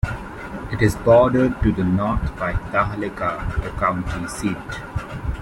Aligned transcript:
It 0.71 0.81
is 0.81 0.95
bordered 0.95 1.61
to 1.61 1.71
the 1.71 1.83
north 1.83 2.35
by 2.35 2.53
Tahlequah, 2.53 3.61
the 3.61 3.69
county 3.79 4.27
seat. 4.27 4.57